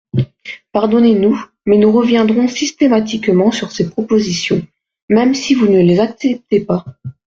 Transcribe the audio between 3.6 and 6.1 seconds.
ces propositions, même si vous ne les